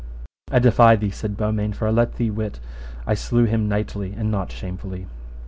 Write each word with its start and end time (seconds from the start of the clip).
I 0.51 0.57
defy 0.57 0.95
thee, 0.95 1.11
said 1.11 1.37
Beaumains, 1.37 1.75
for 1.77 1.87
I 1.87 1.91
let 1.91 2.15
thee 2.15 2.31
wit 2.31 2.59
I 3.05 3.13
slew 3.13 3.43
him 3.45 3.69
knightly 3.69 4.13
and 4.17 4.31
not 4.31 4.51
shamefully. 4.51 5.05